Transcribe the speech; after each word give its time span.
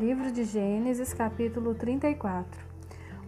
Livro 0.00 0.32
de 0.32 0.44
Gênesis, 0.44 1.12
capítulo 1.12 1.74
34. 1.74 2.58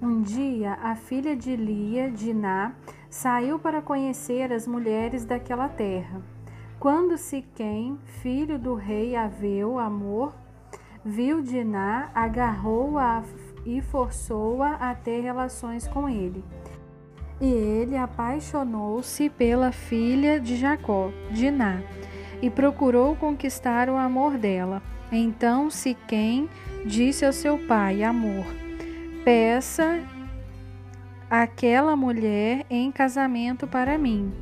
Um 0.01 0.23
dia, 0.23 0.73
a 0.83 0.95
filha 0.95 1.37
de 1.37 1.55
Lia, 1.55 2.11
Diná, 2.11 2.73
saiu 3.11 3.59
para 3.59 3.83
conhecer 3.83 4.51
as 4.51 4.67
mulheres 4.67 5.27
daquela 5.27 5.69
terra. 5.69 6.23
Quando 6.81 7.19
Siquém, 7.19 7.99
filho 8.23 8.59
do 8.59 8.73
rei 8.73 9.15
Aveu, 9.15 9.79
Amor, 9.79 10.33
viu 11.05 11.43
Diná, 11.43 12.11
agarrou-a 12.15 13.23
e 13.67 13.83
forçou-a 13.83 14.77
a 14.77 14.95
ter 14.95 15.21
relações 15.21 15.87
com 15.87 16.09
ele. 16.09 16.43
E 17.39 17.53
ele 17.53 17.99
apaixonou-se 17.99 19.29
pela 19.29 19.73
filha 19.73 20.41
de 20.41 20.57
Jacó, 20.57 21.11
Diná, 21.33 21.83
e 22.41 22.49
procurou 22.49 23.15
conquistar 23.15 23.91
o 23.91 23.97
amor 23.97 24.39
dela. 24.39 24.81
Então 25.13 25.69
Siquém 25.69 26.49
disse 26.87 27.27
ao 27.27 27.33
seu 27.35 27.59
pai, 27.59 28.03
Amor, 28.03 28.47
peça 29.23 30.01
aquela 31.29 31.95
mulher 31.95 32.65
em 32.71 32.91
casamento 32.91 33.67
para 33.67 33.99
mim. 33.99 34.33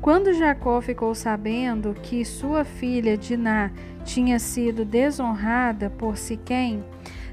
Quando 0.00 0.32
Jacó 0.32 0.80
ficou 0.80 1.12
sabendo 1.14 1.92
que 1.94 2.24
sua 2.24 2.64
filha 2.64 3.16
Diná 3.16 3.72
tinha 4.04 4.38
sido 4.38 4.84
desonrada 4.84 5.90
por 5.90 6.16
Siquém, 6.16 6.84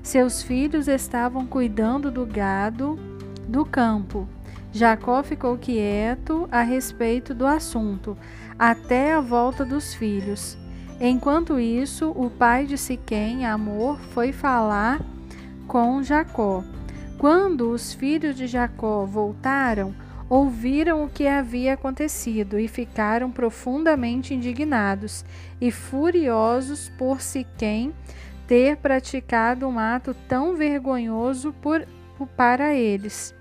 seus 0.01 0.41
filhos 0.41 0.87
estavam 0.87 1.45
cuidando 1.45 2.09
do 2.09 2.25
gado 2.25 2.97
do 3.47 3.63
campo. 3.63 4.27
Jacó 4.71 5.21
ficou 5.21 5.55
quieto 5.57 6.47
a 6.51 6.63
respeito 6.63 7.35
do 7.35 7.45
assunto, 7.45 8.17
até 8.57 9.13
a 9.13 9.19
volta 9.19 9.63
dos 9.63 9.93
filhos. 9.93 10.57
Enquanto 11.05 11.59
isso, 11.59 12.11
o 12.11 12.29
pai 12.29 12.65
de 12.65 12.77
Siquém, 12.77 13.45
Amor, 13.45 13.99
foi 14.13 14.31
falar 14.31 15.01
com 15.67 16.01
Jacó. 16.01 16.63
Quando 17.17 17.71
os 17.71 17.93
filhos 17.93 18.37
de 18.37 18.47
Jacó 18.47 19.05
voltaram, 19.05 19.93
ouviram 20.29 21.03
o 21.03 21.09
que 21.09 21.27
havia 21.27 21.73
acontecido 21.73 22.57
e 22.57 22.69
ficaram 22.69 23.29
profundamente 23.29 24.33
indignados 24.33 25.25
e 25.59 25.71
furiosos 25.71 26.87
por 26.97 27.19
Siquém 27.19 27.93
ter 28.47 28.77
praticado 28.77 29.67
um 29.67 29.77
ato 29.77 30.15
tão 30.29 30.55
vergonhoso 30.55 31.51
por, 31.61 31.85
para 32.37 32.73
eles, 32.73 33.35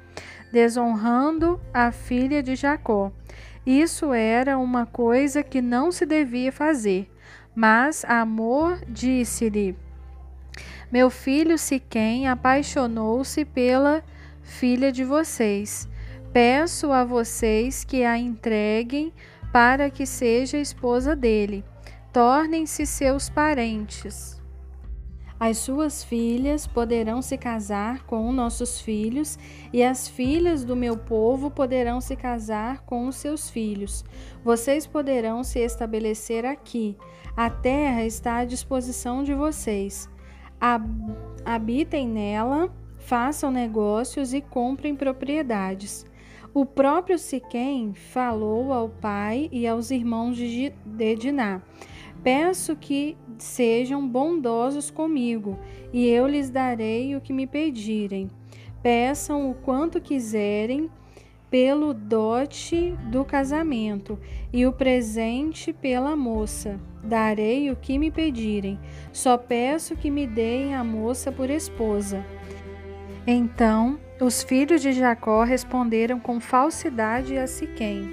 desonrando 0.50 1.60
a 1.72 1.92
filha 1.92 2.42
de 2.42 2.56
Jacó. 2.56 3.12
Isso 3.64 4.12
era 4.12 4.58
uma 4.58 4.84
coisa 4.84 5.44
que 5.44 5.62
não 5.62 5.92
se 5.92 6.04
devia 6.04 6.50
fazer. 6.50 7.11
Mas 7.54 8.04
Amor 8.04 8.80
disse-lhe: 8.88 9.76
Meu 10.90 11.10
filho 11.10 11.56
Siquém 11.58 12.26
apaixonou-se 12.26 13.44
pela 13.44 14.02
filha 14.42 14.90
de 14.90 15.04
vocês. 15.04 15.88
Peço 16.32 16.90
a 16.92 17.04
vocês 17.04 17.84
que 17.84 18.04
a 18.04 18.16
entreguem 18.18 19.12
para 19.52 19.90
que 19.90 20.06
seja 20.06 20.56
esposa 20.56 21.14
dele. 21.14 21.62
Tornem-se 22.12 22.86
seus 22.86 23.28
parentes. 23.28 24.41
As 25.44 25.58
suas 25.58 26.04
filhas 26.04 26.68
poderão 26.68 27.20
se 27.20 27.36
casar 27.36 28.06
com 28.06 28.30
nossos 28.30 28.80
filhos, 28.80 29.36
e 29.72 29.82
as 29.82 30.06
filhas 30.06 30.64
do 30.64 30.76
meu 30.76 30.96
povo 30.96 31.50
poderão 31.50 32.00
se 32.00 32.14
casar 32.14 32.82
com 32.82 33.08
os 33.08 33.16
seus 33.16 33.50
filhos. 33.50 34.04
Vocês 34.44 34.86
poderão 34.86 35.42
se 35.42 35.58
estabelecer 35.58 36.46
aqui. 36.46 36.96
A 37.36 37.50
terra 37.50 38.04
está 38.04 38.36
à 38.36 38.44
disposição 38.44 39.24
de 39.24 39.34
vocês. 39.34 40.08
Habitem 41.44 42.06
nela, 42.06 42.72
façam 42.98 43.50
negócios 43.50 44.32
e 44.32 44.40
comprem 44.40 44.94
propriedades. 44.94 46.06
O 46.54 46.64
próprio 46.64 47.18
Siquém 47.18 47.94
falou 47.94 48.72
ao 48.72 48.88
pai 48.88 49.48
e 49.50 49.66
aos 49.66 49.90
irmãos 49.90 50.36
de 50.36 50.72
Diná 51.18 51.62
Peço 52.22 52.76
que 52.76 53.16
sejam 53.36 54.06
bondosos 54.06 54.90
comigo, 54.90 55.58
e 55.92 56.06
eu 56.06 56.28
lhes 56.28 56.50
darei 56.50 57.16
o 57.16 57.20
que 57.20 57.32
me 57.32 57.46
pedirem. 57.46 58.30
Peçam 58.80 59.50
o 59.50 59.54
quanto 59.54 60.00
quiserem 60.00 60.88
pelo 61.50 61.92
dote 61.92 62.96
do 63.10 63.24
casamento 63.24 64.18
e 64.52 64.64
o 64.66 64.72
presente 64.72 65.72
pela 65.72 66.16
moça. 66.16 66.80
Darei 67.02 67.70
o 67.70 67.76
que 67.76 67.98
me 67.98 68.10
pedirem. 68.10 68.78
Só 69.12 69.36
peço 69.36 69.96
que 69.96 70.10
me 70.10 70.26
deem 70.26 70.74
a 70.74 70.84
moça 70.84 71.30
por 71.32 71.50
esposa. 71.50 72.24
Então 73.26 73.98
os 74.20 74.42
filhos 74.42 74.80
de 74.80 74.92
Jacó 74.92 75.42
responderam 75.42 76.18
com 76.18 76.40
falsidade 76.40 77.36
a 77.36 77.46
Siquém 77.46 78.08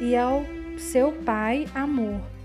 e 0.00 0.14
ao 0.14 0.44
seu 0.76 1.12
pai 1.12 1.66
Amor 1.74 2.35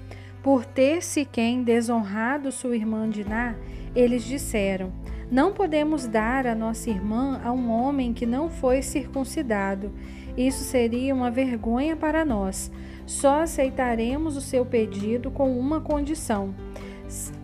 por 0.43 0.65
ter 0.65 1.03
Siquém 1.03 1.63
desonrado 1.63 2.51
sua 2.51 2.75
irmã 2.75 3.09
Diná, 3.09 3.55
eles 3.95 4.23
disseram: 4.23 4.91
Não 5.29 5.53
podemos 5.53 6.07
dar 6.07 6.47
a 6.47 6.55
nossa 6.55 6.89
irmã 6.89 7.39
a 7.43 7.51
um 7.51 7.69
homem 7.69 8.13
que 8.13 8.25
não 8.25 8.49
foi 8.49 8.81
circuncidado. 8.81 9.91
Isso 10.35 10.63
seria 10.63 11.13
uma 11.13 11.29
vergonha 11.29 11.95
para 11.95 12.23
nós. 12.23 12.71
Só 13.05 13.41
aceitaremos 13.41 14.37
o 14.37 14.41
seu 14.41 14.65
pedido 14.65 15.29
com 15.29 15.57
uma 15.57 15.81
condição: 15.81 16.55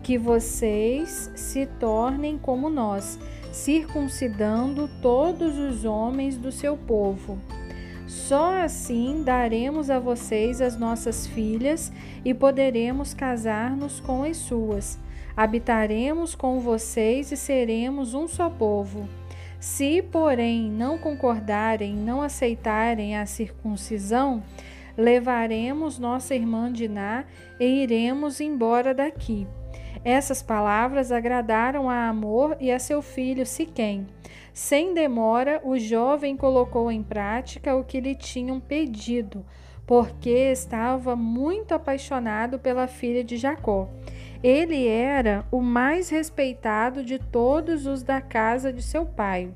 que 0.02 0.16
vocês 0.16 1.30
se 1.34 1.66
tornem 1.66 2.38
como 2.38 2.70
nós, 2.70 3.18
circuncidando 3.52 4.88
todos 5.02 5.58
os 5.58 5.84
homens 5.84 6.36
do 6.36 6.50
seu 6.50 6.76
povo. 6.76 7.38
Só 8.08 8.62
assim 8.62 9.22
daremos 9.22 9.90
a 9.90 9.98
vocês 9.98 10.62
as 10.62 10.78
nossas 10.78 11.26
filhas 11.26 11.92
e 12.24 12.32
poderemos 12.32 13.12
casar-nos 13.12 14.00
com 14.00 14.22
as 14.22 14.38
suas. 14.38 14.98
Habitaremos 15.36 16.34
com 16.34 16.58
vocês 16.58 17.30
e 17.32 17.36
seremos 17.36 18.14
um 18.14 18.26
só 18.26 18.48
povo. 18.48 19.06
Se, 19.60 20.00
porém, 20.00 20.70
não 20.70 20.96
concordarem, 20.96 21.94
não 21.94 22.22
aceitarem 22.22 23.14
a 23.14 23.26
circuncisão, 23.26 24.42
levaremos 24.96 25.98
nossa 25.98 26.34
irmã 26.34 26.72
Diná 26.72 27.26
e 27.60 27.82
iremos 27.82 28.40
embora 28.40 28.94
daqui. 28.94 29.46
Essas 30.02 30.40
palavras 30.40 31.12
agradaram 31.12 31.90
a 31.90 32.08
Amor 32.08 32.56
e 32.58 32.72
a 32.72 32.78
seu 32.78 33.02
filho 33.02 33.44
Siquém. 33.44 34.06
Sem 34.58 34.92
demora, 34.92 35.60
o 35.62 35.78
jovem 35.78 36.36
colocou 36.36 36.90
em 36.90 37.00
prática 37.00 37.76
o 37.76 37.84
que 37.84 38.00
lhe 38.00 38.16
tinham 38.16 38.58
pedido, 38.58 39.46
porque 39.86 40.50
estava 40.50 41.14
muito 41.14 41.74
apaixonado 41.74 42.58
pela 42.58 42.88
filha 42.88 43.22
de 43.22 43.36
Jacó. 43.36 43.88
Ele 44.42 44.88
era 44.88 45.46
o 45.52 45.62
mais 45.62 46.10
respeitado 46.10 47.04
de 47.04 47.20
todos 47.20 47.86
os 47.86 48.02
da 48.02 48.20
casa 48.20 48.72
de 48.72 48.82
seu 48.82 49.06
pai. 49.06 49.54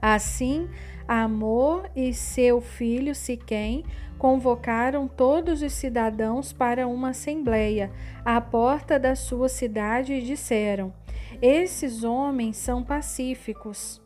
Assim, 0.00 0.68
Amor 1.06 1.88
e 1.94 2.12
seu 2.12 2.60
filho 2.60 3.14
Siquém 3.14 3.84
convocaram 4.22 5.08
todos 5.08 5.62
os 5.62 5.72
cidadãos 5.72 6.52
para 6.52 6.86
uma 6.86 7.08
assembleia 7.08 7.90
à 8.24 8.40
porta 8.40 8.96
da 8.96 9.16
sua 9.16 9.48
cidade 9.48 10.12
e 10.12 10.22
disseram: 10.22 10.94
esses 11.42 12.04
homens 12.04 12.56
são 12.56 12.84
pacíficos. 12.84 14.00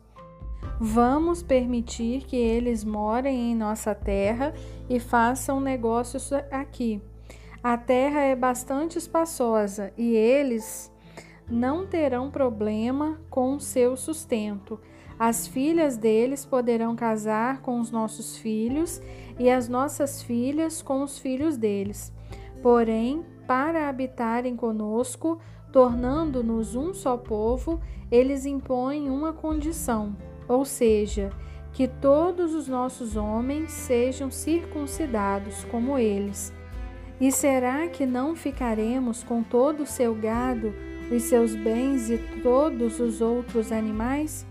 Vamos 0.79 1.43
permitir 1.43 2.23
que 2.23 2.35
eles 2.35 2.83
morem 2.83 3.51
em 3.51 3.55
nossa 3.55 3.93
terra 3.93 4.55
e 4.89 4.99
façam 4.99 5.61
negócios 5.61 6.33
aqui. 6.49 6.99
A 7.61 7.77
terra 7.77 8.21
é 8.21 8.35
bastante 8.35 8.97
espaçosa 8.97 9.93
e 9.95 10.15
eles 10.15 10.91
não 11.47 11.85
terão 11.85 12.31
problema 12.31 13.21
com 13.29 13.59
seu 13.59 13.95
sustento. 13.95 14.79
As 15.19 15.47
filhas 15.47 15.97
deles 15.97 16.45
poderão 16.45 16.95
casar 16.95 17.61
com 17.61 17.79
os 17.79 17.89
nossos 17.89 18.37
filhos 18.37 19.01
e 19.39 19.49
as 19.49 19.67
nossas 19.67 20.21
filhas 20.21 20.81
com 20.81 21.03
os 21.03 21.19
filhos 21.19 21.57
deles. 21.57 22.11
Porém, 22.61 23.25
para 23.45 23.87
habitarem 23.87 24.55
conosco, 24.55 25.39
tornando-nos 25.71 26.75
um 26.75 26.93
só 26.93 27.17
povo, 27.17 27.79
eles 28.11 28.45
impõem 28.45 29.09
uma 29.09 29.33
condição, 29.33 30.15
ou 30.47 30.65
seja, 30.65 31.29
que 31.73 31.87
todos 31.87 32.55
os 32.55 32.67
nossos 32.67 33.15
homens 33.15 33.71
sejam 33.71 34.31
circuncidados 34.31 35.63
como 35.65 35.97
eles. 35.97 36.53
E 37.19 37.31
será 37.31 37.87
que 37.87 38.05
não 38.05 38.35
ficaremos 38.35 39.23
com 39.23 39.43
todo 39.43 39.83
o 39.83 39.87
seu 39.87 40.13
gado, 40.15 40.73
os 41.11 41.23
seus 41.23 41.55
bens 41.55 42.09
e 42.09 42.17
todos 42.41 42.99
os 42.99 43.21
outros 43.21 43.71
animais? 43.71 44.45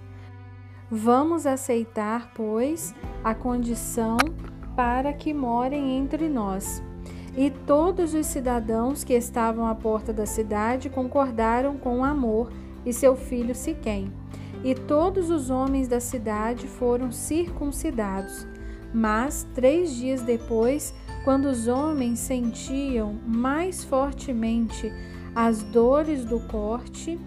Vamos 0.91 1.47
aceitar, 1.47 2.33
pois, 2.35 2.95
a 3.25 3.35
condição 3.35 4.17
para 4.77 5.13
que 5.15 5.33
morem 5.33 5.97
entre 5.97 6.29
nós. 6.29 6.83
E 7.37 7.51
todos 7.51 8.15
os 8.15 8.27
cidadãos 8.27 9.03
que 9.03 9.15
estavam 9.15 9.67
à 9.67 9.75
porta 9.75 10.13
da 10.13 10.27
cidade 10.27 10.89
concordaram 10.89 11.77
com 11.77 12.05
Amor 12.05 12.53
e 12.85 12.93
seu 12.93 13.17
filho 13.17 13.55
Siquém. 13.55 14.13
E 14.63 14.75
todos 14.75 15.31
os 15.31 15.51
homens 15.51 15.89
da 15.89 16.01
cidade 16.01 16.67
foram 16.67 17.11
circuncidados. 17.11 18.47
Mas, 18.93 19.47
três 19.55 19.95
dias 19.95 20.23
depois, 20.23 20.95
quando 21.25 21.47
os 21.47 21.69
homens 21.69 22.21
sentiam 22.21 23.17
mais 23.27 23.85
fortemente 23.85 24.93
as 25.35 25.63
dores 25.63 26.25
do 26.25 26.41
corte, 26.41 27.19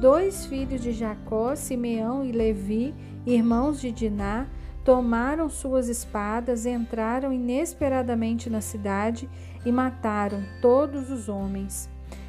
dois 0.00 0.44
filhos 0.44 0.82
de 0.82 0.92
Jacó, 0.92 1.54
Simeão 1.54 2.24
e 2.24 2.32
Levi, 2.32 2.94
irmãos 3.24 3.80
de 3.80 3.90
Diná, 3.90 4.46
tomaram 4.84 5.48
suas 5.48 5.88
espadas, 5.88 6.66
entraram 6.66 7.32
inesperadamente 7.32 8.50
na 8.50 8.60
cidade 8.60 9.28
e 9.64 9.72
mataram 9.72 10.42
todos 10.60 11.10
os 11.10 11.28
homens. 11.28 11.88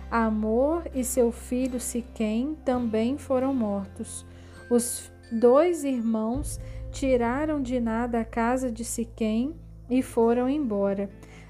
Amor 0.10 0.90
e 0.94 1.04
seu 1.04 1.31
filho 1.31 1.80
Siquém 1.80 2.56
também 2.63 3.18
foram 3.18 3.54
mortos. 3.54 4.25
Os 4.69 5.12
dois 5.31 5.84
irmãos 5.84 6.60
tiraram 6.92 7.62
Diná 7.62 8.07
da 8.07 8.24
casa 8.24 8.72
de 8.72 8.86
Siquém 8.86 9.54
e 9.90 10.02
foram 10.02 10.50
embora. 10.50 11.10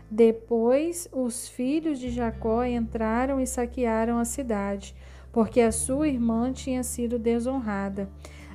Depois, 0.09 1.07
os 1.11 1.47
filhos 1.47 1.99
de 1.99 2.09
Jacó 2.09 2.63
entraram 2.63 3.39
e 3.39 3.45
saquearam 3.45 4.17
a 4.17 4.25
cidade, 4.25 4.95
porque 5.31 5.61
a 5.61 5.71
sua 5.71 6.07
irmã 6.07 6.51
tinha 6.51 6.83
sido 6.83 7.19
desonrada. 7.19 8.09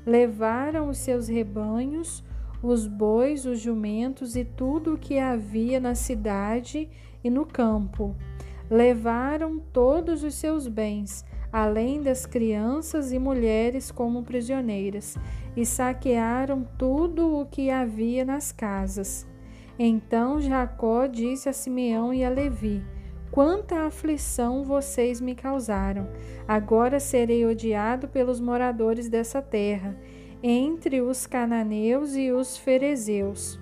Levaram 0.06 0.88
os 0.88 0.98
seus 0.98 1.28
rebanhos, 1.28 2.24
os 2.62 2.86
bois, 2.86 3.46
os 3.46 3.60
jumentos 3.60 4.36
e 4.36 4.44
tudo 4.44 4.94
o 4.94 4.98
que 4.98 5.18
havia 5.18 5.80
na 5.80 5.94
cidade 5.94 6.88
e 7.22 7.30
no 7.30 7.46
campo. 7.46 8.14
Levaram 8.70 9.58
todos 9.58 10.22
os 10.22 10.34
seus 10.34 10.68
bens, 10.68 11.24
além 11.52 12.02
das 12.02 12.26
crianças 12.26 13.12
e 13.12 13.18
mulheres 13.18 13.90
como 13.90 14.22
prisioneiras, 14.22 15.16
e 15.56 15.66
saquearam 15.66 16.66
tudo 16.78 17.40
o 17.40 17.46
que 17.46 17.70
havia 17.70 18.24
nas 18.24 18.52
casas. 18.52 19.26
Então 19.78 20.40
Jacó 20.40 21.06
disse 21.06 21.48
a 21.48 21.52
Simeão 21.52 22.14
e 22.14 22.22
a 22.22 22.28
Levi: 22.28 22.84
Quanta 23.30 23.86
aflição 23.86 24.62
vocês 24.62 25.20
me 25.20 25.34
causaram! 25.34 26.08
Agora 26.46 27.00
serei 27.00 27.46
odiado 27.46 28.06
pelos 28.06 28.40
moradores 28.40 29.08
dessa 29.08 29.40
terra 29.40 29.96
entre 30.42 31.00
os 31.00 31.26
cananeus 31.26 32.14
e 32.14 32.32
os 32.32 32.56
ferezeus. 32.56 33.58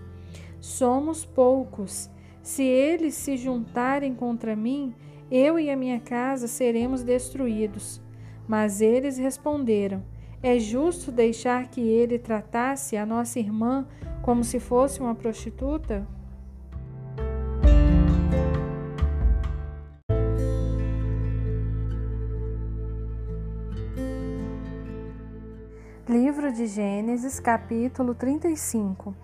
Somos 0.60 1.24
poucos. 1.24 2.10
Se 2.42 2.62
eles 2.62 3.14
se 3.14 3.36
juntarem 3.36 4.14
contra 4.14 4.56
mim, 4.56 4.94
eu 5.30 5.58
e 5.58 5.70
a 5.70 5.76
minha 5.76 6.00
casa 6.00 6.48
seremos 6.48 7.02
destruídos. 7.02 8.00
Mas 8.46 8.80
eles 8.80 9.18
responderam: 9.18 10.02
É 10.42 10.58
justo 10.58 11.12
deixar 11.12 11.68
que 11.68 11.80
ele 11.80 12.18
tratasse 12.18 12.96
a 12.96 13.04
nossa 13.04 13.38
irmã 13.38 13.86
como 14.22 14.42
se 14.42 14.58
fosse 14.58 15.00
uma 15.00 15.14
prostituta? 15.14 16.06
De 26.58 26.66
Gênesis, 26.66 27.38
capítulo 27.38 28.16
35. 28.16 29.14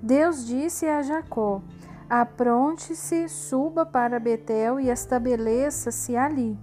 Deus 0.00 0.46
disse 0.46 0.86
a 0.86 1.02
Jacó: 1.02 1.60
Apronte-se, 2.08 3.28
suba 3.28 3.84
para 3.84 4.18
Betel 4.18 4.80
e 4.80 4.88
estabeleça-se 4.88 6.16
ali. 6.16 6.58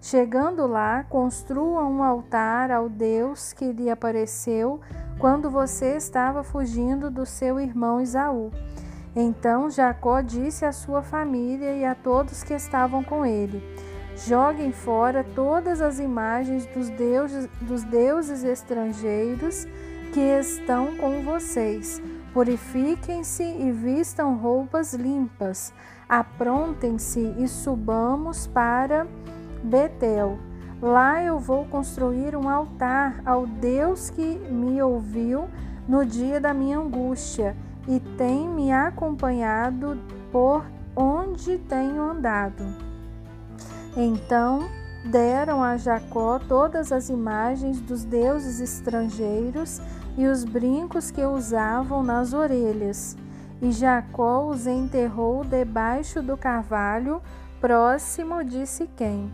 Chegando 0.00 0.64
lá, 0.68 1.02
construa 1.02 1.84
um 1.84 2.04
altar 2.04 2.70
ao 2.70 2.88
Deus 2.88 3.52
que 3.52 3.72
lhe 3.72 3.90
apareceu 3.90 4.80
quando 5.18 5.50
você 5.50 5.96
estava 5.96 6.44
fugindo 6.44 7.10
do 7.10 7.26
seu 7.26 7.58
irmão 7.58 8.00
Esaú. 8.00 8.52
Então 9.16 9.68
Jacó 9.68 10.20
disse 10.20 10.64
à 10.64 10.70
sua 10.70 11.02
família 11.02 11.74
e 11.74 11.84
a 11.84 11.96
todos 11.96 12.44
que 12.44 12.54
estavam 12.54 13.02
com 13.02 13.26
ele: 13.26 13.60
Joguem 14.16 14.70
fora 14.72 15.24
todas 15.34 15.80
as 15.80 15.98
imagens 15.98 16.66
dos 16.66 16.88
deuses, 16.90 17.48
dos 17.60 17.82
deuses 17.82 18.44
estrangeiros 18.44 19.66
que 20.12 20.20
estão 20.20 20.96
com 20.96 21.22
vocês. 21.22 22.00
Purifiquem-se 22.32 23.42
e 23.42 23.72
vistam 23.72 24.36
roupas 24.36 24.94
limpas. 24.94 25.74
Aprontem-se 26.08 27.34
e 27.38 27.48
subamos 27.48 28.46
para 28.46 29.06
Betel. 29.62 30.38
Lá 30.80 31.22
eu 31.22 31.38
vou 31.38 31.64
construir 31.64 32.36
um 32.36 32.48
altar 32.48 33.20
ao 33.24 33.46
Deus 33.46 34.10
que 34.10 34.22
me 34.22 34.80
ouviu 34.80 35.48
no 35.88 36.04
dia 36.04 36.40
da 36.40 36.54
minha 36.54 36.78
angústia 36.78 37.56
e 37.88 37.98
tem 38.16 38.48
me 38.48 38.72
acompanhado 38.72 39.98
por 40.30 40.64
onde 40.94 41.58
tenho 41.58 42.02
andado. 42.02 42.83
Então 43.96 44.68
deram 45.04 45.62
a 45.62 45.76
Jacó 45.76 46.38
todas 46.38 46.90
as 46.90 47.08
imagens 47.08 47.80
dos 47.80 48.04
deuses 48.04 48.60
estrangeiros 48.60 49.80
e 50.16 50.26
os 50.26 50.44
brincos 50.44 51.10
que 51.10 51.22
usavam 51.22 52.02
nas 52.02 52.32
orelhas. 52.32 53.16
E 53.62 53.70
Jacó 53.70 54.46
os 54.46 54.66
enterrou 54.66 55.44
debaixo 55.44 56.22
do 56.22 56.36
carvalho, 56.36 57.22
próximo 57.60 58.42
de 58.42 58.66
Siquém. 58.66 59.32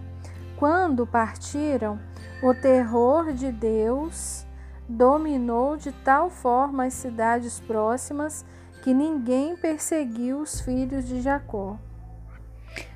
Quando 0.56 1.06
partiram, 1.06 1.98
o 2.42 2.52
terror 2.52 3.32
de 3.32 3.50
Deus 3.50 4.46
dominou 4.88 5.76
de 5.76 5.92
tal 5.92 6.28
forma 6.28 6.84
as 6.84 6.94
cidades 6.94 7.60
próximas 7.60 8.44
que 8.82 8.92
ninguém 8.92 9.56
perseguiu 9.56 10.40
os 10.40 10.60
filhos 10.60 11.06
de 11.06 11.20
Jacó. 11.20 11.78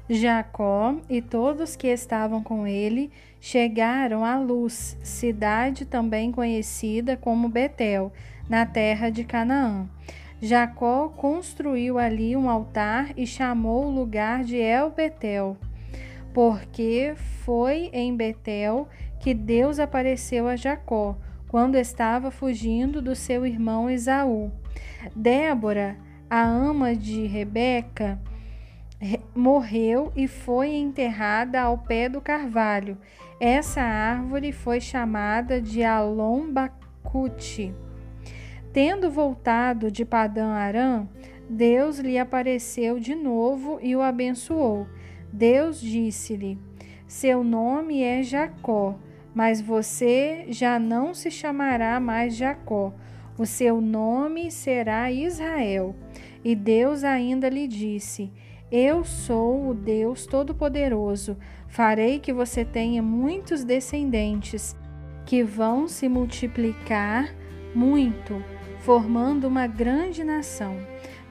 Jacó 0.08 0.96
e 1.08 1.22
todos 1.22 1.76
que 1.76 1.86
estavam 1.86 2.42
com 2.42 2.66
ele 2.66 3.10
chegaram 3.40 4.24
à 4.24 4.38
Luz, 4.38 4.98
cidade 5.02 5.86
também 5.86 6.30
conhecida 6.30 7.16
como 7.16 7.48
Betel, 7.48 8.12
na 8.48 8.66
terra 8.66 9.08
de 9.08 9.24
Canaã. 9.24 9.88
Jacó 10.40 11.08
construiu 11.08 11.98
ali 11.98 12.36
um 12.36 12.50
altar 12.50 13.12
e 13.16 13.26
chamou 13.26 13.86
o 13.86 13.90
lugar 13.90 14.44
de 14.44 14.56
El 14.56 14.90
Betel, 14.90 15.56
porque 16.34 17.14
foi 17.16 17.88
em 17.92 18.14
Betel 18.14 18.86
que 19.20 19.32
Deus 19.32 19.78
apareceu 19.78 20.46
a 20.46 20.54
Jacó 20.54 21.16
quando 21.48 21.76
estava 21.76 22.30
fugindo 22.30 23.00
do 23.00 23.14
seu 23.14 23.46
irmão 23.46 23.88
Esaú. 23.88 24.52
Débora, 25.16 25.96
a 26.28 26.42
ama 26.42 26.94
de 26.94 27.26
Rebeca, 27.26 28.20
morreu 29.34 30.12
e 30.14 30.26
foi 30.26 30.70
enterrada 30.74 31.60
ao 31.60 31.78
pé 31.78 32.08
do 32.08 32.20
carvalho. 32.20 32.96
Essa 33.40 33.82
árvore 33.82 34.52
foi 34.52 34.80
chamada 34.80 35.60
de 35.60 35.82
Alombacute. 35.82 37.74
Tendo 38.72 39.10
voltado 39.10 39.90
de 39.90 40.04
Padã 40.04 40.48
Arã, 40.48 41.06
Deus 41.48 41.98
lhe 41.98 42.18
apareceu 42.18 42.98
de 42.98 43.14
novo 43.14 43.78
e 43.82 43.94
o 43.94 44.02
abençoou. 44.02 44.86
Deus 45.32 45.80
disse-lhe: 45.80 46.58
Seu 47.06 47.44
nome 47.44 48.02
é 48.02 48.22
Jacó, 48.22 48.98
mas 49.34 49.60
você 49.60 50.46
já 50.48 50.78
não 50.78 51.12
se 51.12 51.30
chamará 51.30 52.00
mais 52.00 52.34
Jacó. 52.36 52.92
O 53.36 53.44
seu 53.44 53.80
nome 53.80 54.50
será 54.50 55.10
Israel. 55.10 55.94
E 56.44 56.54
Deus 56.54 57.04
ainda 57.04 57.48
lhe 57.48 57.66
disse: 57.66 58.30
eu 58.76 59.04
sou 59.04 59.68
o 59.68 59.72
Deus 59.72 60.26
Todo-Poderoso. 60.26 61.36
Farei 61.68 62.18
que 62.18 62.32
você 62.32 62.64
tenha 62.64 63.00
muitos 63.00 63.62
descendentes, 63.62 64.74
que 65.24 65.44
vão 65.44 65.86
se 65.86 66.08
multiplicar 66.08 67.32
muito, 67.72 68.42
formando 68.80 69.46
uma 69.46 69.68
grande 69.68 70.24
nação. 70.24 70.76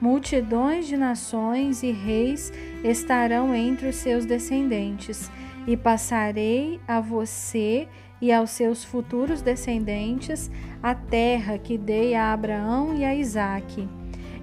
Multidões 0.00 0.86
de 0.86 0.96
nações 0.96 1.82
e 1.82 1.92
reis 1.92 2.50
estarão 2.82 3.54
entre 3.54 3.88
os 3.88 3.96
seus 3.96 4.24
descendentes, 4.24 5.30
e 5.66 5.76
passarei 5.76 6.80
a 6.88 6.98
você 6.98 7.86
e 8.22 8.32
aos 8.32 8.50
seus 8.52 8.82
futuros 8.82 9.42
descendentes 9.42 10.50
a 10.82 10.94
terra 10.94 11.58
que 11.58 11.76
dei 11.76 12.14
a 12.14 12.32
Abraão 12.32 12.96
e 12.96 13.04
a 13.04 13.14
Isaque. 13.14 13.86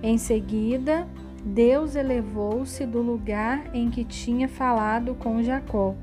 Em 0.03 0.19
seguida, 0.19 1.07
Deus 1.43 1.95
elevou-se 1.95 2.85
do 2.85 3.01
lugar 3.01 3.63
em 3.73 3.89
que 3.89 4.03
tinha 4.03 4.47
falado 4.47 5.15
com 5.15 5.41
Jacó. 5.41 5.95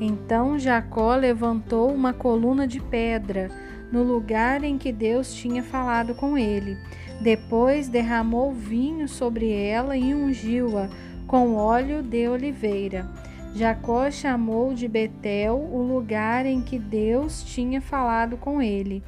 Então 0.00 0.58
Jacó 0.58 1.14
levantou 1.14 1.92
uma 1.92 2.12
coluna 2.12 2.66
de 2.66 2.80
pedra 2.80 3.50
no 3.90 4.02
lugar 4.02 4.64
em 4.64 4.78
que 4.78 4.92
Deus 4.92 5.34
tinha 5.34 5.62
falado 5.62 6.14
com 6.14 6.36
ele. 6.36 6.76
Depois 7.20 7.88
derramou 7.88 8.52
vinho 8.52 9.06
sobre 9.06 9.52
ela 9.52 9.96
e 9.96 10.14
ungiu-a 10.14 10.88
com 11.26 11.54
óleo 11.54 12.02
de 12.02 12.28
oliveira. 12.28 13.08
Jacó 13.54 14.10
chamou 14.10 14.72
de 14.72 14.88
Betel 14.88 15.56
o 15.56 15.82
lugar 15.82 16.46
em 16.46 16.62
que 16.62 16.78
Deus 16.78 17.42
tinha 17.44 17.80
falado 17.80 18.36
com 18.36 18.62
ele. 18.62 19.02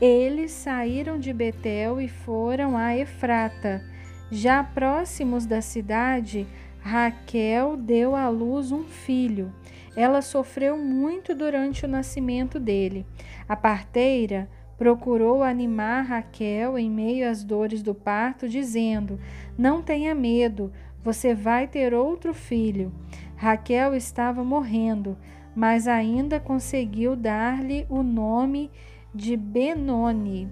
Eles 0.00 0.52
saíram 0.52 1.18
de 1.18 1.32
Betel 1.32 2.00
e 2.00 2.08
foram 2.08 2.76
a 2.76 2.96
Efrata. 2.96 3.82
Já 4.30 4.62
próximos 4.64 5.46
da 5.46 5.60
cidade, 5.60 6.46
Raquel 6.80 7.76
deu 7.76 8.16
à 8.16 8.28
luz 8.28 8.72
um 8.72 8.82
filho. 8.82 9.52
Ela 9.96 10.20
sofreu 10.20 10.76
muito 10.76 11.34
durante 11.34 11.84
o 11.84 11.88
nascimento 11.88 12.58
dele. 12.58 13.06
A 13.48 13.54
parteira 13.54 14.48
procurou 14.76 15.42
animar 15.42 16.02
Raquel 16.02 16.78
em 16.78 16.90
meio 16.90 17.28
às 17.28 17.42
dores 17.42 17.82
do 17.82 17.94
parto, 17.94 18.48
dizendo: 18.48 19.18
Não 19.56 19.80
tenha 19.80 20.14
medo, 20.14 20.72
você 21.02 21.34
vai 21.34 21.66
ter 21.66 21.94
outro 21.94 22.34
filho. 22.34 22.92
Raquel 23.36 23.94
estava 23.94 24.42
morrendo, 24.42 25.16
mas 25.54 25.86
ainda 25.86 26.40
conseguiu 26.40 27.14
dar-lhe 27.14 27.86
o 27.88 28.02
nome 28.02 28.70
de 29.14 29.36
Benoni. 29.36 30.48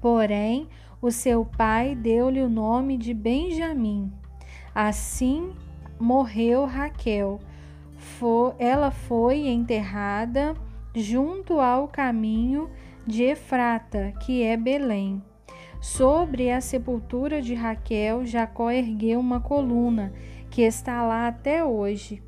Porém, 0.00 0.68
o 1.02 1.10
seu 1.10 1.44
pai 1.44 1.94
deu-lhe 1.94 2.40
o 2.40 2.48
nome 2.48 2.96
de 2.96 3.12
Benjamim. 3.12 4.10
Assim 4.74 5.50
morreu 5.98 6.64
Raquel 6.64 7.40
ela 8.58 8.90
foi 8.90 9.48
enterrada 9.48 10.54
junto 10.94 11.60
ao 11.60 11.88
caminho 11.88 12.70
de 13.06 13.24
Efrata, 13.24 14.12
que 14.20 14.42
é 14.42 14.56
Belém. 14.56 15.22
Sobre 15.80 16.50
a 16.50 16.60
sepultura 16.60 17.42
de 17.42 17.54
Raquel, 17.54 18.24
Jacó 18.24 18.70
ergueu 18.70 19.18
uma 19.18 19.40
coluna, 19.40 20.12
que 20.50 20.62
está 20.62 21.02
lá 21.02 21.26
até 21.26 21.64
hoje. 21.64 22.22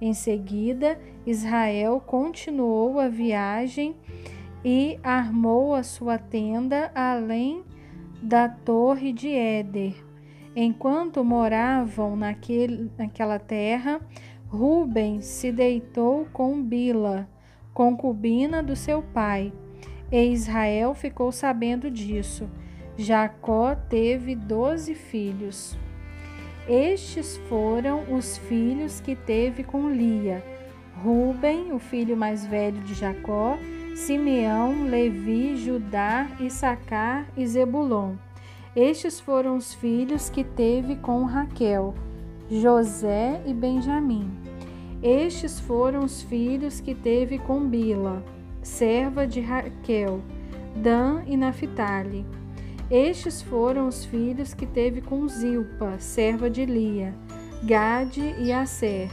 Em 0.00 0.14
seguida, 0.14 0.98
Israel 1.26 2.00
continuou 2.00 3.00
a 3.00 3.08
viagem 3.08 3.96
e 4.64 4.98
armou 5.02 5.74
a 5.74 5.82
sua 5.82 6.18
tenda 6.18 6.92
além 6.94 7.64
da 8.22 8.48
torre 8.48 9.12
de 9.12 9.28
Éder. 9.28 9.94
Enquanto 10.54 11.24
moravam 11.24 12.16
naquele, 12.16 12.90
naquela 12.98 13.38
terra, 13.38 14.00
Ruben 14.48 15.20
se 15.20 15.52
deitou 15.52 16.26
com 16.32 16.62
Bila, 16.62 17.28
concubina 17.72 18.62
do 18.62 18.74
seu 18.74 19.00
pai, 19.00 19.52
e 20.10 20.32
Israel 20.32 20.92
ficou 20.92 21.30
sabendo 21.30 21.90
disso. 21.90 22.50
Jacó 22.96 23.74
teve 23.74 24.34
doze 24.34 24.94
filhos. 24.94 25.78
Estes 26.68 27.36
foram 27.48 28.12
os 28.12 28.36
filhos 28.36 29.00
que 29.00 29.14
teve 29.14 29.62
com 29.62 29.88
Lia: 29.88 30.44
Ruben, 31.02 31.72
o 31.72 31.78
filho 31.78 32.16
mais 32.16 32.44
velho 32.44 32.80
de 32.80 32.94
Jacó, 32.94 33.56
Simeão, 34.00 34.86
Levi, 34.88 35.56
Judá, 35.56 36.26
Issacar 36.40 37.26
e 37.36 37.46
Zebulon. 37.46 38.14
Estes 38.74 39.20
foram 39.20 39.56
os 39.56 39.74
filhos 39.74 40.30
que 40.30 40.42
teve 40.42 40.96
com 40.96 41.24
Raquel. 41.24 41.94
José 42.50 43.42
e 43.44 43.52
Benjamim. 43.52 44.30
Estes 45.02 45.60
foram 45.60 46.00
os 46.00 46.22
filhos 46.22 46.80
que 46.80 46.94
teve 46.94 47.38
com 47.38 47.68
Bila, 47.68 48.24
serva 48.62 49.26
de 49.26 49.42
Raquel, 49.42 50.22
Dan 50.74 51.22
e 51.26 51.36
Naphtali. 51.36 52.24
Estes 52.90 53.42
foram 53.42 53.86
os 53.86 54.06
filhos 54.06 54.54
que 54.54 54.64
teve 54.66 55.02
com 55.02 55.28
Zilpa, 55.28 55.98
serva 55.98 56.48
de 56.48 56.64
Lia, 56.64 57.14
Gade 57.62 58.34
e 58.38 58.50
Aser. 58.50 59.10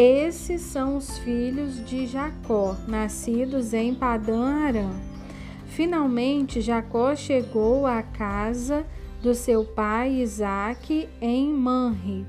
Esses 0.00 0.60
são 0.60 0.96
os 0.96 1.18
filhos 1.18 1.84
de 1.84 2.06
Jacó, 2.06 2.76
nascidos 2.86 3.74
em 3.74 3.92
Padã 3.92 4.44
Arã. 4.44 4.90
Finalmente 5.66 6.60
Jacó 6.60 7.16
chegou 7.16 7.84
à 7.84 8.00
casa 8.00 8.86
do 9.20 9.34
seu 9.34 9.64
pai 9.64 10.20
Isaque 10.20 11.08
em 11.20 11.52
Manre, 11.52 12.24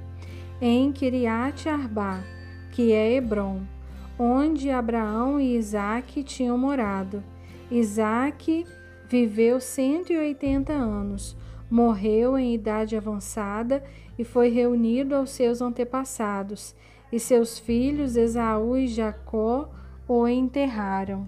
em 0.59 0.91
Kiriat 0.91 1.69
Arba, 1.69 2.23
que 2.71 2.91
é 2.91 3.13
Hebron, 3.13 3.61
onde 4.17 4.71
Abraão 4.71 5.39
e 5.39 5.55
Isaque 5.55 6.23
tinham 6.23 6.57
morado. 6.57 7.23
Isaque 7.69 8.65
viveu 9.07 9.59
180 9.59 10.73
anos, 10.73 11.37
morreu 11.69 12.35
em 12.35 12.51
idade 12.51 12.97
avançada 12.97 13.83
e 14.17 14.23
foi 14.23 14.49
reunido 14.49 15.13
aos 15.13 15.29
seus 15.29 15.61
antepassados, 15.61 16.73
e 17.11 17.19
seus 17.19 17.57
filhos 17.57 18.15
Esaú 18.15 18.77
e 18.77 18.87
Jacó 18.87 19.69
o 20.07 20.27
enterraram. 20.27 21.27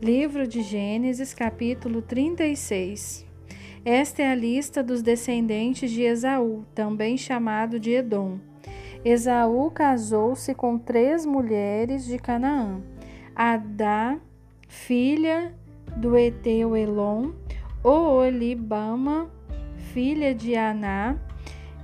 Livro 0.00 0.46
de 0.46 0.62
Gênesis, 0.62 1.34
capítulo 1.34 2.00
36. 2.00 3.26
Esta 3.84 4.22
é 4.22 4.30
a 4.30 4.34
lista 4.34 4.82
dos 4.82 5.02
descendentes 5.02 5.90
de 5.90 6.02
Esaú, 6.02 6.64
também 6.74 7.16
chamado 7.16 7.78
de 7.78 7.92
Edom. 7.92 8.38
Esaú 9.04 9.70
casou-se 9.70 10.54
com 10.54 10.78
três 10.78 11.26
mulheres 11.26 12.04
de 12.04 12.18
Canaã: 12.18 12.80
Adá, 13.34 14.18
filha 14.68 15.52
do 15.96 16.16
Eteu 16.16 16.76
Elon, 16.76 17.32
Oolibama, 17.82 19.28
filha 19.92 20.32
de 20.32 20.54
Aná, 20.54 21.16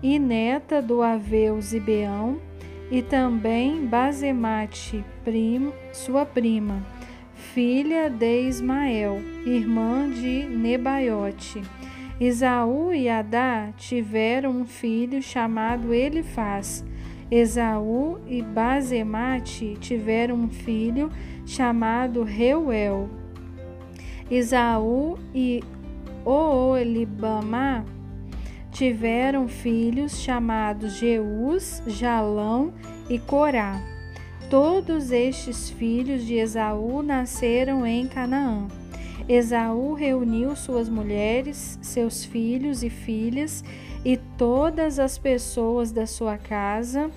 e 0.00 0.18
neta 0.18 0.80
do 0.80 1.02
Aveu 1.02 1.60
Zibeão, 1.60 2.38
e 2.90 3.02
também 3.02 3.84
Basemate, 3.86 5.04
prim, 5.24 5.72
sua 5.92 6.24
prima 6.24 6.80
filha 7.54 8.08
de 8.08 8.48
Ismael, 8.48 9.20
irmã 9.46 10.10
de 10.10 10.44
Nebaiote. 10.44 11.62
Esaú 12.20 12.92
e 12.92 13.08
Adá 13.08 13.70
tiveram 13.76 14.50
um 14.50 14.66
filho 14.66 15.22
chamado 15.22 15.92
Elifaz. 15.92 16.84
Esaú 17.30 18.18
e 18.26 18.42
Basemate 18.42 19.76
tiveram 19.80 20.36
um 20.36 20.48
filho 20.48 21.10
chamado 21.46 22.22
Reuel. 22.22 23.08
Esaú 24.30 25.18
e 25.34 25.62
Oolibamá 26.24 27.84
tiveram 28.70 29.46
filhos 29.46 30.18
chamados 30.18 30.94
Jeus, 30.94 31.82
Jalão 31.86 32.72
e 33.08 33.18
Corá. 33.18 33.80
Todos 34.50 35.10
estes 35.10 35.70
filhos 35.70 36.24
de 36.26 36.34
Esaú 36.34 37.02
nasceram 37.02 37.86
em 37.86 38.06
Canaã. 38.06 38.66
Esaú 39.28 39.94
reuniu 39.94 40.54
suas 40.54 40.88
mulheres, 40.88 41.78
seus 41.80 42.24
filhos 42.24 42.82
e 42.82 42.90
filhas 42.90 43.64
e 44.04 44.16
todas 44.16 44.98
as 44.98 45.16
pessoas 45.16 45.90
da 45.90 46.06
sua 46.06 46.36
casa, 46.36 47.10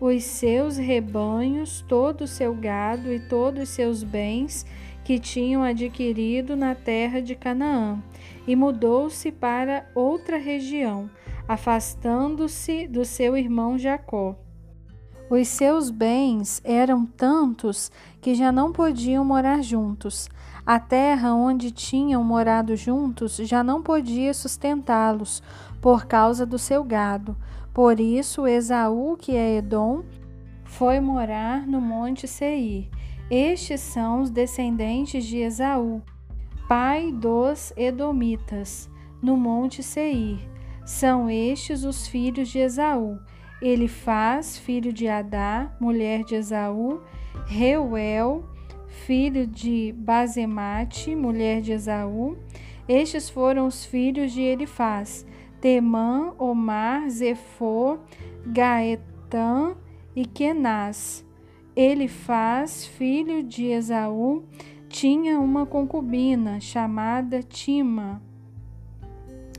os 0.00 0.22
seus 0.24 0.76
rebanhos, 0.76 1.84
todo 1.88 2.22
o 2.22 2.28
seu 2.28 2.54
gado 2.54 3.12
e 3.12 3.18
todos 3.18 3.64
os 3.64 3.68
seus 3.70 4.02
bens 4.02 4.64
que 5.04 5.18
tinham 5.18 5.62
adquirido 5.62 6.54
na 6.54 6.74
terra 6.74 7.20
de 7.20 7.34
Canaã, 7.34 8.00
e 8.46 8.54
mudou-se 8.54 9.32
para 9.32 9.86
outra 9.94 10.38
região, 10.38 11.10
afastando-se 11.48 12.86
do 12.86 13.04
seu 13.04 13.36
irmão 13.36 13.76
Jacó. 13.76 14.36
Os 15.30 15.46
seus 15.46 15.90
bens 15.90 16.60
eram 16.64 17.06
tantos 17.06 17.92
que 18.20 18.34
já 18.34 18.50
não 18.50 18.72
podiam 18.72 19.24
morar 19.24 19.62
juntos. 19.62 20.28
A 20.66 20.80
terra 20.80 21.32
onde 21.32 21.70
tinham 21.70 22.24
morado 22.24 22.74
juntos 22.74 23.36
já 23.36 23.62
não 23.62 23.80
podia 23.80 24.34
sustentá-los 24.34 25.40
por 25.80 26.06
causa 26.06 26.44
do 26.44 26.58
seu 26.58 26.82
gado. 26.82 27.36
Por 27.72 28.00
isso, 28.00 28.44
Esaú, 28.44 29.16
que 29.16 29.36
é 29.36 29.58
Edom, 29.58 30.02
foi 30.64 30.98
morar 30.98 31.64
no 31.64 31.80
monte 31.80 32.26
Seir. 32.26 32.88
Estes 33.30 33.80
são 33.80 34.22
os 34.22 34.30
descendentes 34.30 35.24
de 35.24 35.36
Esaú, 35.38 36.02
pai 36.68 37.12
dos 37.12 37.72
Edomitas, 37.76 38.90
no 39.22 39.36
monte 39.36 39.80
Seir. 39.80 40.40
São 40.84 41.30
estes 41.30 41.84
os 41.84 42.08
filhos 42.08 42.48
de 42.48 42.58
Esaú. 42.58 43.20
Ele 43.60 43.88
faz 43.88 44.58
filho 44.58 44.92
de 44.92 45.06
Adá, 45.06 45.70
mulher 45.78 46.24
de 46.24 46.34
Esaú, 46.34 47.00
Reuel, 47.46 48.44
filho 48.88 49.46
de 49.46 49.94
Basemate, 49.96 51.14
mulher 51.14 51.60
de 51.60 51.72
Esaú. 51.72 52.38
Estes 52.88 53.28
foram 53.28 53.66
os 53.66 53.84
filhos 53.84 54.32
de 54.32 54.40
Elifaz, 54.42 55.26
Temã, 55.60 56.32
Omar, 56.38 57.08
Zefô, 57.10 57.98
Gaetan 58.46 59.76
e 60.16 60.24
Kenaz. 60.24 61.24
Ele 61.76 62.08
faz, 62.08 62.86
filho 62.86 63.42
de 63.42 63.66
Esaú, 63.66 64.44
tinha 64.88 65.38
uma 65.38 65.64
concubina 65.64 66.60
chamada 66.60 67.42
Tima, 67.42 68.20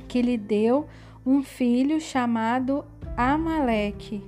que 0.08 0.22
lhe 0.22 0.38
deu 0.38 0.88
um 1.26 1.42
filho 1.42 2.02
chamado 2.02 2.84
Amaleque. 3.16 4.24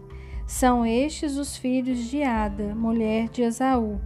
São 0.45 0.85
estes 0.85 1.37
os 1.37 1.57
filhos 1.57 1.99
de 2.09 2.23
Ada, 2.23 2.75
mulher 2.75 3.29
de 3.29 3.41
Esaú. 3.41 3.99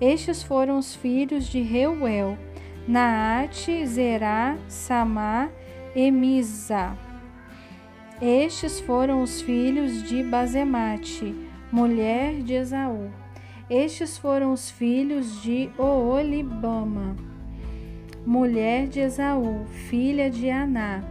Estes 0.00 0.42
foram 0.42 0.78
os 0.78 0.94
filhos 0.94 1.48
de 1.48 1.62
Reuel, 1.62 2.36
Naate, 2.86 3.86
Zerá, 3.86 4.56
Samá 4.68 5.48
e 5.94 6.10
Misa. 6.10 6.96
Estes 8.20 8.80
foram 8.80 9.22
os 9.22 9.40
filhos 9.40 10.02
de 10.02 10.22
Bazemate, 10.22 11.34
mulher 11.70 12.42
de 12.42 12.54
Esaú. 12.54 13.10
Estes 13.68 14.16
foram 14.16 14.52
os 14.52 14.70
filhos 14.70 15.42
de 15.42 15.70
Oolibama, 15.76 17.16
mulher 18.24 18.86
de 18.86 19.00
Esaú, 19.00 19.66
filha 19.88 20.30
de 20.30 20.48
Aná, 20.48 21.02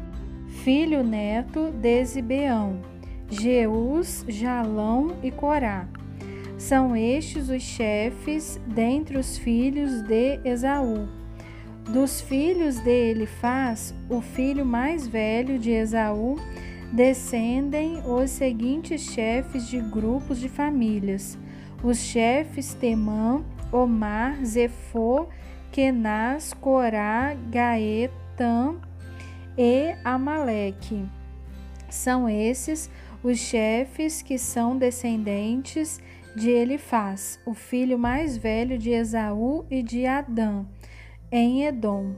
filho 0.63 1.03
neto 1.03 1.69
de 1.71 2.05
Zibeão, 2.05 2.79
Jeus, 3.29 4.23
Jalão 4.27 5.17
e 5.23 5.31
Corá. 5.31 5.87
São 6.57 6.95
estes 6.95 7.49
os 7.49 7.61
chefes 7.61 8.59
dentre 8.67 9.17
os 9.17 9.37
filhos 9.37 10.01
de 10.03 10.39
Esaú. 10.45 11.07
Dos 11.89 12.21
filhos 12.21 12.79
de 12.79 13.11
Elifaz, 13.11 13.93
o 14.09 14.21
filho 14.21 14.65
mais 14.65 15.07
velho 15.07 15.59
de 15.59 15.71
Esaú, 15.71 16.35
descendem 16.91 18.01
os 18.05 18.31
seguintes 18.31 19.01
chefes 19.01 19.67
de 19.67 19.79
grupos 19.79 20.39
de 20.39 20.49
famílias: 20.49 21.37
os 21.83 21.97
chefes 21.97 22.73
Temã, 22.73 23.43
Omar, 23.71 24.43
Zefô, 24.43 25.27
Kenaz, 25.71 26.53
Corá, 26.53 27.35
Gaetam 27.49 28.79
e 29.57 29.95
Amaleque. 30.03 31.05
São 31.89 32.27
esses 32.27 32.87
os 32.87 32.89
chefes 33.33 34.21
que 34.21 34.37
são 34.37 34.77
descendentes 34.77 35.99
de 36.35 36.49
Elifaz, 36.49 37.39
o 37.45 37.53
filho 37.53 37.97
mais 37.97 38.37
velho 38.37 38.77
de 38.77 38.91
Esaú 38.91 39.65
e 39.71 39.81
de 39.81 40.05
Adã, 40.05 40.65
em 41.31 41.63
Edom. 41.63 42.13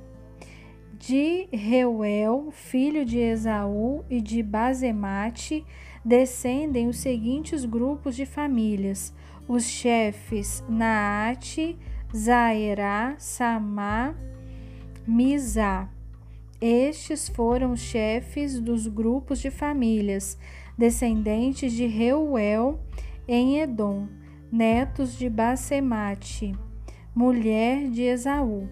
De 1.00 1.48
Reuel, 1.52 2.50
filho 2.52 3.06
de 3.06 3.20
Esaú 3.20 4.04
e 4.10 4.20
de 4.20 4.42
Bazemate, 4.42 5.64
descendem 6.04 6.88
os 6.88 6.98
seguintes 6.98 7.64
grupos 7.64 8.16
de 8.16 8.26
famílias: 8.26 9.14
os 9.48 9.64
chefes 9.64 10.64
Naate, 10.68 11.78
Zaerá, 12.16 13.16
Samá, 13.20 14.16
Mizá. 15.08 15.88
Estes 16.60 17.30
foram 17.30 17.74
os 17.74 17.80
chefes 17.80 18.60
dos 18.60 18.88
grupos 18.88 19.40
de 19.40 19.52
famílias, 19.52 20.38
descendentes 20.78 21.74
de 21.74 21.88
Reuel 21.88 22.80
em 23.28 23.60
Edom, 23.60 24.08
netos 24.52 25.18
de 25.18 25.28
Basemate, 25.30 26.54
mulher 27.16 27.90
de 27.90 28.04
Esaú. 28.04 28.70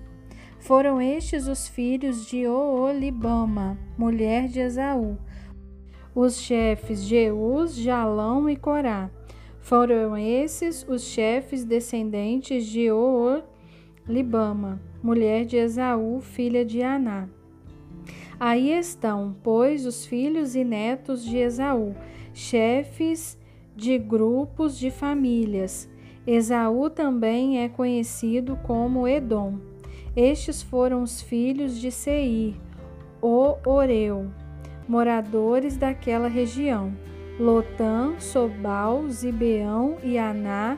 Foram 0.59 1.01
estes 1.01 1.47
os 1.47 1.67
filhos 1.67 2.27
de 2.27 2.47
Oolibama, 2.47 3.77
mulher 3.97 4.47
de 4.47 4.59
Esaú, 4.59 5.17
os 6.13 6.39
chefes 6.39 7.03
Jeus, 7.03 7.75
Jalão 7.75 8.49
e 8.49 8.55
Corá. 8.55 9.09
Foram 9.59 10.15
esses 10.15 10.85
os 10.87 11.03
chefes 11.03 11.65
descendentes 11.65 12.65
de 12.67 12.91
Oolibama, 12.91 14.79
mulher 15.01 15.43
de 15.43 15.57
Esaú, 15.57 16.21
filha 16.21 16.63
de 16.63 16.83
Aná. 16.83 17.27
Aí 18.39 18.71
estão, 18.71 19.35
pois, 19.43 19.85
os 19.85 20.05
filhos 20.05 20.55
e 20.55 20.63
netos 20.63 21.23
de 21.23 21.37
Esaú, 21.37 21.95
chefes 22.33 23.37
de 23.75 23.97
grupos 23.97 24.77
de 24.77 24.91
famílias. 24.91 25.89
Esaú 26.27 26.89
também 26.89 27.63
é 27.63 27.69
conhecido 27.69 28.57
como 28.63 29.07
Edom. 29.07 29.59
Estes 30.15 30.61
foram 30.61 31.03
os 31.03 31.21
filhos 31.21 31.79
de 31.79 31.91
Seir, 31.91 32.55
o 33.21 33.55
Oreu, 33.65 34.27
moradores 34.87 35.77
daquela 35.77 36.27
região. 36.27 36.93
Lotã, 37.39 38.13
Sobal, 38.17 39.09
Zibeão 39.09 39.97
e 40.01 40.17
Aná, 40.17 40.77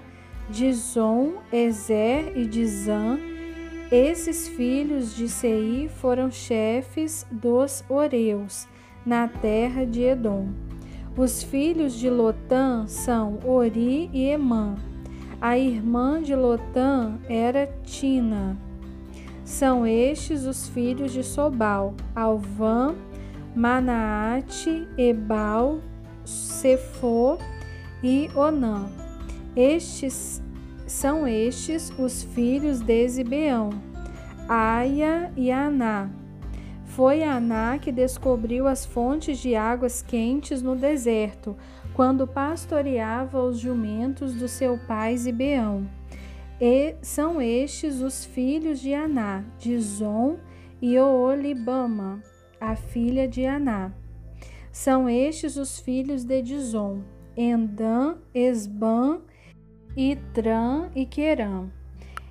Dizon, 0.50 1.36
Ezer 1.52 2.36
e 2.36 2.48
Dizã, 2.48 3.20
esses 3.92 4.48
filhos 4.48 5.16
de 5.16 5.30
Seir 5.30 5.90
foram 5.90 6.30
chefes 6.30 7.26
dos 7.32 7.84
Oreus, 7.88 8.68
na 9.06 9.28
terra 9.28 9.86
de 9.86 10.04
Edom. 10.04 10.50
Os 11.16 11.42
filhos 11.42 11.94
de 11.94 12.10
Lotã 12.10 12.86
são 12.88 13.40
Ori 13.46 14.10
e 14.14 14.26
Emã. 14.26 14.76
A 15.40 15.58
irmã 15.58 16.22
de 16.22 16.36
Lotã 16.36 17.18
era 17.30 17.68
Tina. 17.84 18.58
São 19.44 19.88
estes 19.88 20.46
os 20.46 20.68
filhos 20.68 21.14
de 21.14 21.24
Sobal, 21.24 21.96
Alvã, 22.14 22.94
Manaate, 23.56 24.88
Ebal, 24.98 25.80
Sefo 26.26 27.38
e 28.04 28.30
Onã. 28.36 28.88
Estes 29.56 30.42
são 30.88 31.28
estes 31.28 31.92
os 32.00 32.24
filhos 32.24 32.80
de 32.80 33.08
Zibeão, 33.10 33.70
Aia 34.48 35.32
e 35.36 35.52
Aná. 35.52 36.10
Foi 36.86 37.22
Aná 37.22 37.78
que 37.78 37.92
descobriu 37.92 38.66
as 38.66 38.86
fontes 38.86 39.38
de 39.38 39.54
águas 39.54 40.02
quentes 40.02 40.62
no 40.62 40.76
deserto, 40.76 41.56
quando 41.94 42.26
pastoreava 42.26 43.44
os 43.44 43.60
jumentos 43.60 44.34
do 44.34 44.48
seu 44.48 44.80
pai 44.88 45.18
Zibeão. 45.18 45.88
E 46.60 46.96
são 47.02 47.42
estes 47.42 48.00
os 48.00 48.24
filhos 48.24 48.80
de 48.80 48.94
Aná, 48.94 49.44
Dizon 49.60 50.38
e 50.82 50.98
Oolibama, 50.98 52.24
a 52.62 52.76
filha 52.76 53.28
de 53.28 53.46
Aná. 53.46 53.92
São 54.72 55.10
estes 55.10 55.58
os 55.58 55.80
filhos 55.80 56.24
de 56.24 56.42
Dizon, 56.42 57.02
Endã, 57.36 58.16
Esbã 58.34 59.20
Itran 59.98 60.92
e 60.96 61.08
Querã. 61.08 61.72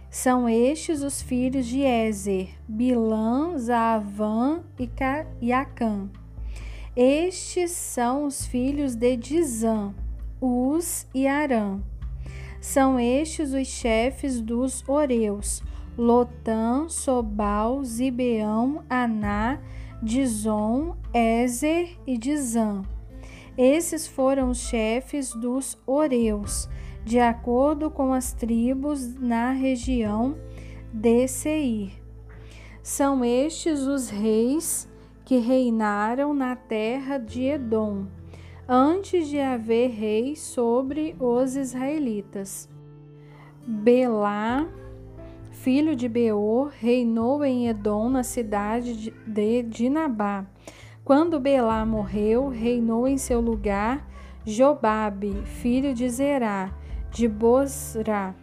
São 0.08 0.48
estes 0.48 1.02
os 1.02 1.20
filhos 1.20 1.66
de 1.66 1.80
Ezer, 1.80 2.50
Bilã, 2.68 3.58
Zaavã 3.58 4.62
e 5.40 5.52
Acã. 5.52 6.08
Estes 6.94 7.72
são 7.72 8.24
os 8.24 8.46
filhos 8.46 8.94
de 8.94 9.16
Dizã, 9.16 9.92
Uz 10.40 11.08
e 11.12 11.26
Arã. 11.26 11.80
São 12.60 13.00
estes 13.00 13.52
os 13.52 13.66
chefes 13.66 14.40
dos 14.40 14.88
Oreus, 14.88 15.60
Lotã, 15.98 16.88
Sobal, 16.88 17.82
Zibeão, 17.82 18.84
Aná, 18.88 19.58
Dizon, 20.00 20.96
Ezer 21.12 21.98
e 22.06 22.16
Dizã. 22.16 22.82
Esses 23.58 24.06
foram 24.06 24.50
os 24.50 24.58
chefes 24.58 25.32
dos 25.32 25.76
Oreus, 25.84 26.68
de 27.06 27.20
acordo 27.20 27.88
com 27.88 28.12
as 28.12 28.32
tribos 28.32 29.14
na 29.14 29.52
região 29.52 30.36
de 30.92 31.28
Seir. 31.28 31.92
São 32.82 33.24
estes 33.24 33.82
os 33.82 34.10
reis 34.10 34.88
que 35.24 35.38
reinaram 35.38 36.34
na 36.34 36.56
terra 36.56 37.16
de 37.16 37.44
Edom, 37.44 38.06
antes 38.68 39.28
de 39.28 39.38
haver 39.38 39.90
rei 39.90 40.34
sobre 40.34 41.14
os 41.20 41.54
israelitas. 41.54 42.68
Belá, 43.64 44.66
filho 45.52 45.94
de 45.94 46.08
Beor, 46.08 46.72
reinou 46.76 47.44
em 47.44 47.68
Edom 47.68 48.08
na 48.08 48.24
cidade 48.24 49.14
de 49.24 49.62
Dinabá. 49.62 50.44
Quando 51.04 51.38
Belá 51.38 51.86
morreu, 51.86 52.48
reinou 52.48 53.06
em 53.06 53.16
seu 53.16 53.40
lugar 53.40 54.04
Jobabe, 54.44 55.40
filho 55.44 55.94
de 55.94 56.08
Zerá, 56.08 56.72
de 57.16 57.26
Bosra. 57.26 58.34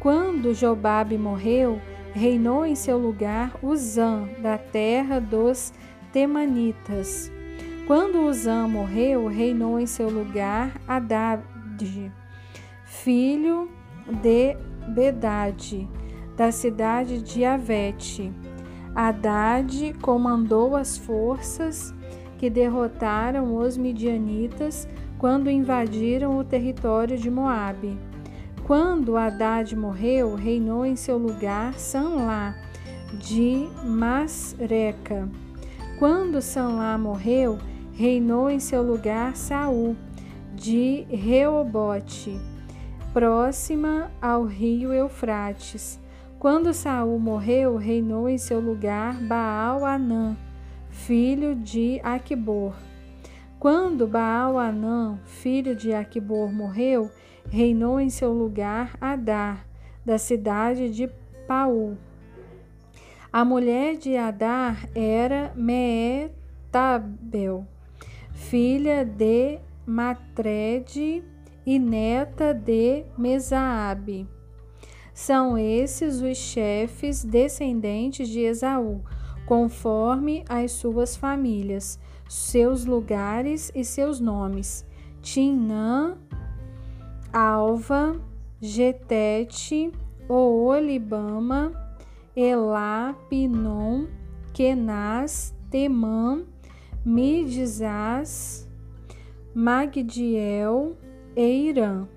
Quando 0.00 0.52
Jobabe 0.52 1.16
morreu, 1.16 1.80
reinou 2.12 2.66
em 2.66 2.74
seu 2.74 2.98
lugar 2.98 3.56
Uzã, 3.62 4.28
da 4.42 4.58
terra 4.58 5.20
dos 5.20 5.72
Temanitas. 6.12 7.30
Quando 7.86 8.26
Uzã 8.26 8.66
morreu, 8.66 9.28
reinou 9.28 9.78
em 9.78 9.86
seu 9.86 10.10
lugar 10.10 10.72
Adad, 10.88 11.40
filho 12.84 13.70
de 14.20 14.56
Bedade, 14.88 15.88
da 16.36 16.50
cidade 16.50 17.22
de 17.22 17.44
Avete. 17.44 18.32
Haddad 18.92 19.94
comandou 20.02 20.74
as 20.74 20.98
forças 20.98 21.94
que 22.38 22.50
derrotaram 22.50 23.56
os 23.56 23.76
midianitas 23.76 24.88
quando 25.24 25.50
invadiram 25.50 26.36
o 26.36 26.44
território 26.44 27.16
de 27.16 27.30
Moabe. 27.30 27.98
Quando 28.66 29.16
Haddad 29.16 29.74
morreu, 29.74 30.34
reinou 30.34 30.84
em 30.84 30.96
seu 30.96 31.16
lugar 31.16 31.72
Sanlá 31.78 32.54
de 33.14 33.66
Masreca. 33.86 35.26
Quando 35.98 36.42
Sanlá 36.42 36.98
morreu, 36.98 37.56
reinou 37.94 38.50
em 38.50 38.60
seu 38.60 38.82
lugar 38.82 39.34
Saul 39.34 39.96
de 40.54 41.06
Reobote, 41.08 42.38
próxima 43.14 44.10
ao 44.20 44.44
rio 44.44 44.92
Eufrates. 44.92 45.98
Quando 46.38 46.74
Saul 46.74 47.18
morreu, 47.18 47.78
reinou 47.78 48.28
em 48.28 48.36
seu 48.36 48.60
lugar 48.60 49.14
Baal-Anã, 49.22 50.36
filho 50.90 51.54
de 51.54 51.98
Aquibor. 52.04 52.74
Quando 53.64 54.06
Baal-Anã, 54.06 55.18
filho 55.24 55.74
de 55.74 55.94
Aquibor, 55.94 56.52
morreu, 56.52 57.10
reinou 57.48 57.98
em 57.98 58.10
seu 58.10 58.30
lugar 58.30 58.94
Adar, 59.00 59.66
da 60.04 60.18
cidade 60.18 60.90
de 60.90 61.08
Paú. 61.48 61.96
A 63.32 63.42
mulher 63.42 63.96
de 63.96 64.18
Adar 64.18 64.86
era 64.94 65.50
Meetabel, 65.56 66.36
filha 68.34 69.02
de 69.02 69.58
Matrede 69.86 71.24
e 71.64 71.78
neta 71.78 72.52
de 72.52 73.06
Mesaabe. 73.16 74.28
São 75.14 75.56
esses 75.56 76.20
os 76.20 76.36
chefes 76.36 77.24
descendentes 77.24 78.28
de 78.28 78.40
Esaú, 78.40 79.00
conforme 79.46 80.44
as 80.48 80.72
suas 80.72 81.16
famílias, 81.16 81.98
seus 82.28 82.84
lugares 82.84 83.70
e 83.74 83.84
seus 83.84 84.20
nomes: 84.20 84.86
Tinã, 85.20 86.16
Alva, 87.32 88.20
Getete, 88.60 89.92
Oolibama, 90.28 91.72
Elá, 92.34 93.14
Pinom, 93.28 94.06
Kenaz, 94.52 95.54
Temã, 95.70 96.44
Midizás, 97.04 98.68
Magdiel 99.54 100.96
e 101.36 101.68
Irã. 101.68 102.08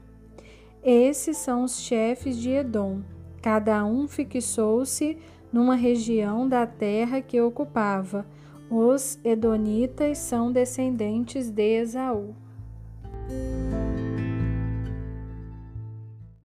Esses 0.83 1.37
são 1.37 1.63
os 1.63 1.81
chefes 1.81 2.37
de 2.37 2.51
Edom. 2.51 3.01
Cada 3.41 3.85
um 3.85 4.07
fixou-se 4.07 5.17
numa 5.51 5.75
região 5.75 6.47
da 6.47 6.65
terra 6.65 7.21
que 7.21 7.39
ocupava. 7.41 8.25
Os 8.69 9.19
Edonitas 9.23 10.17
são 10.17 10.51
descendentes 10.51 11.49
de 11.49 11.81
Esaú. 11.81 12.35